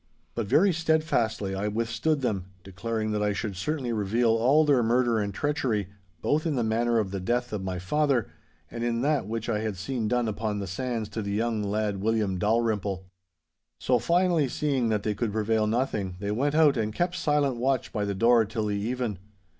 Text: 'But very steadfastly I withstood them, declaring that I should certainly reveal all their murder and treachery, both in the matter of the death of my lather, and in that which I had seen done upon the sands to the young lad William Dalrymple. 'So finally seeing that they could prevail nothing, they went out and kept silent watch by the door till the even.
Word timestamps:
'But 0.33 0.47
very 0.47 0.73
steadfastly 0.73 1.53
I 1.53 1.67
withstood 1.67 2.21
them, 2.21 2.45
declaring 2.63 3.11
that 3.11 3.21
I 3.21 3.33
should 3.33 3.55
certainly 3.55 3.93
reveal 3.93 4.31
all 4.31 4.65
their 4.65 4.81
murder 4.81 5.19
and 5.19 5.31
treachery, 5.31 5.89
both 6.23 6.47
in 6.47 6.55
the 6.55 6.63
matter 6.63 6.97
of 6.97 7.11
the 7.11 7.19
death 7.19 7.53
of 7.53 7.63
my 7.63 7.79
lather, 7.91 8.27
and 8.71 8.83
in 8.83 9.01
that 9.01 9.27
which 9.27 9.47
I 9.47 9.59
had 9.59 9.77
seen 9.77 10.07
done 10.07 10.27
upon 10.27 10.57
the 10.57 10.65
sands 10.65 11.07
to 11.09 11.21
the 11.21 11.33
young 11.33 11.61
lad 11.61 12.01
William 12.01 12.39
Dalrymple. 12.39 13.05
'So 13.77 13.99
finally 13.99 14.47
seeing 14.49 14.89
that 14.89 15.03
they 15.03 15.13
could 15.13 15.31
prevail 15.31 15.67
nothing, 15.67 16.15
they 16.19 16.31
went 16.31 16.55
out 16.55 16.77
and 16.77 16.91
kept 16.95 17.13
silent 17.15 17.57
watch 17.57 17.93
by 17.93 18.03
the 18.03 18.15
door 18.15 18.43
till 18.45 18.65
the 18.65 18.77
even. 18.77 19.19